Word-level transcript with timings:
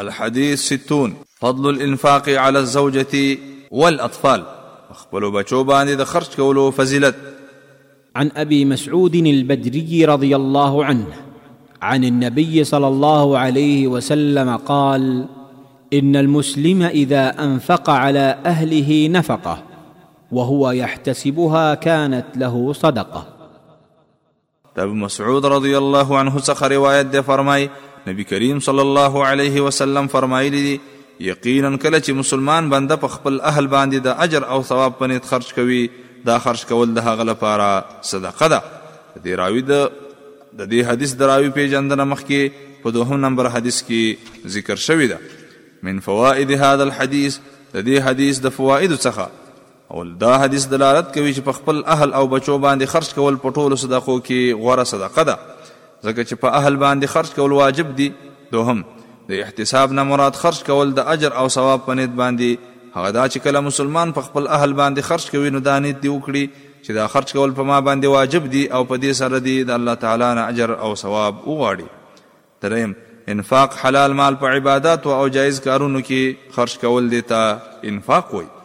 الحديث 0.00 0.60
ستون 0.62 1.14
فضل 1.40 1.70
الانفاق 1.70 2.28
على 2.28 2.58
الزوجة 2.58 3.38
والأطفال 3.70 4.44
أخبروا 4.90 5.30
بچوباني 5.42 5.88
إذا 5.92 6.04
خرج 6.04 6.26
كولو 6.36 6.70
فزلت 6.70 7.14
عن 8.16 8.30
أبي 8.36 8.64
مسعود 8.64 9.14
البدري 9.14 10.04
رضي 10.04 10.36
الله 10.36 10.84
عنه 10.84 11.06
عن 11.82 12.04
النبي 12.04 12.64
صلى 12.64 12.88
الله 12.88 13.38
عليه 13.38 13.86
وسلم 13.86 14.56
قال 14.56 15.26
إن 15.92 16.16
المسلم 16.16 16.82
إذا 16.82 17.44
أنفق 17.44 17.90
على 17.90 18.38
أهله 18.46 19.08
نفقة 19.08 19.62
وهو 20.32 20.70
يحتسبها 20.70 21.74
كانت 21.74 22.24
له 22.36 22.72
صدقة 22.72 23.26
تب 24.76 24.88
مسعود 24.88 25.46
رضي 25.46 25.78
الله 25.78 26.18
عنه 26.18 26.38
سخ 26.38 26.62
رواية 26.62 27.20
فرمي 27.20 27.68
نبی 28.10 28.24
کریم 28.30 28.60
صلی 28.66 28.80
الله 28.82 29.24
علیه 29.24 29.60
وسلم 29.66 30.06
فرمایلی 30.14 30.62
دی 30.68 30.76
یقینا 31.26 31.70
کله 31.76 31.98
چې 32.04 32.12
مسلمان 32.20 32.70
بنده 32.72 32.96
په 33.02 33.14
خپل 33.16 33.34
اهل 33.50 33.66
باندې 33.72 34.06
د 34.06 34.22
اجر 34.26 34.46
او 34.54 34.62
ثواب 34.70 34.96
په 35.00 35.10
نیت 35.12 35.28
خرج 35.32 35.50
کوي 35.58 35.80
دا 36.28 36.36
خرج 36.44 36.64
کول 36.70 36.94
د 36.98 37.04
هغه 37.08 37.26
لپاره 37.32 37.68
صدقه 38.12 38.48
ده 38.54 38.62
دې 39.16 39.40
راوی 39.42 39.62
د 39.72 39.82
د 39.98 40.62
دې 40.62 40.88
حدیث 40.90 41.12
دراوی 41.22 41.52
پیژندنه 41.58 42.06
مخکې 42.14 42.82
په 42.86 42.94
دوهم 42.98 43.20
نمبر 43.26 43.50
حدیث 43.58 43.82
کې 43.90 44.54
ذکر 44.56 44.82
شوی 44.86 45.10
ده 45.12 45.20
من 45.88 46.00
فوائد 46.08 46.50
هذا 46.50 46.88
الحديث 46.88 47.38
د 47.44 47.86
دې 47.90 48.08
حدیث 48.08 48.42
د 48.48 48.56
فوائد 48.60 48.96
څخه 48.96 49.38
اول 49.94 50.10
دا 50.24 50.34
حدیث 50.44 50.66
دلالت 50.74 51.14
کوي 51.14 51.32
چې 51.34 51.48
په 51.50 51.60
خپل 51.60 51.82
اهل 51.96 52.18
او 52.22 52.26
بچو 52.34 52.58
باندې 52.66 52.94
خرج 52.96 53.14
کول 53.20 53.40
په 53.46 53.56
ټولو 53.60 53.80
صدقو 53.86 54.18
کې 54.18 54.62
غوره 54.64 54.90
صدقه 54.94 55.28
ده 55.30 55.38
ځکه 56.06 56.22
چې 56.28 56.34
په 56.42 56.60
اهل 56.60 56.76
باندې 56.82 57.12
خرج 57.16 57.34
کول 57.38 57.52
واجب 57.58 57.92
دي 58.00 58.08
دوهم 58.52 58.84
د 59.32 59.40
احتساب 59.46 59.92
نه 59.98 60.04
مراد 60.10 60.38
خرج 60.42 60.62
کول 60.68 60.92
د 60.98 61.08
اجر 61.14 61.34
او 61.42 61.46
ثواب 61.56 61.84
په 61.88 61.98
نیت 62.00 62.14
باندې 62.22 62.94
هغه 62.96 63.10
دا 63.18 63.24
چې 63.32 63.44
کله 63.46 63.60
مسلمان 63.68 64.14
په 64.18 64.28
خپل 64.28 64.48
اهل 64.58 64.72
باندې 64.82 65.08
خرج 65.10 65.30
کوي 65.36 65.50
نو 65.56 65.62
دا 65.70 65.76
نیت 65.86 66.00
دی 66.06 66.12
وکړي 66.12 66.68
چې 66.86 66.90
دا 67.00 67.06
خرج 67.16 67.34
کول 67.38 67.54
په 67.60 67.68
ما 67.72 67.80
باندې 67.90 68.16
واجب 68.16 68.48
دي 68.56 68.64
او 68.78 68.82
په 68.92 69.00
دې 69.06 69.18
سره 69.22 69.42
دی 69.48 69.56
د 69.72 69.78
الله 69.78 70.02
تعالی 70.06 70.30
نه 70.40 70.46
اجر 70.54 70.74
او 70.78 70.90
ثواب 71.02 71.42
وغواړي 71.42 72.30
دریم 72.62 72.96
انفاق 73.34 73.76
حلال 73.82 74.14
مال 74.20 74.36
په 74.44 74.54
عبادت 74.56 75.06
او 75.16 75.24
جایز 75.36 75.60
کارونو 75.68 76.02
کې 76.08 76.54
خرج 76.56 76.78
کول 76.86 77.10
دي 77.16 77.24
ته 77.34 77.84
انفاق 77.92 78.34
وایي 78.38 78.56